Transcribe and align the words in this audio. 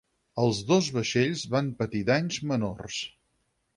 Els 0.43 0.61
dos 0.69 0.87
vaixells 0.95 1.43
van 1.57 1.69
patir 1.83 2.03
danys 2.11 2.41
menors. 2.53 2.99